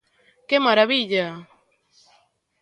¡Que 0.47 0.57
marabilla! 0.67 1.25